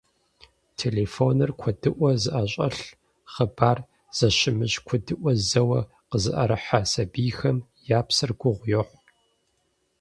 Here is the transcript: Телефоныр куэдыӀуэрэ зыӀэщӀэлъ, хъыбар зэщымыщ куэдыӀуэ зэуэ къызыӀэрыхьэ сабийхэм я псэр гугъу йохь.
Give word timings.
Телефоныр 0.79 1.51
куэдыӀуэрэ 1.59 2.19
зыӀэщӀэлъ, 2.23 2.81
хъыбар 3.33 3.79
зэщымыщ 4.17 4.73
куэдыӀуэ 4.85 5.31
зэуэ 5.49 5.79
къызыӀэрыхьэ 6.09 6.79
сабийхэм 6.91 7.57
я 7.97 7.99
псэр 8.07 8.31
гугъу 8.39 8.69
йохь. 8.71 8.95